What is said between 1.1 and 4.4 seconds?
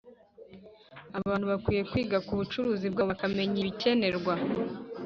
Abantu bakwiye kwiga ku bucuruzi bwabo bakamenya ibikenerwa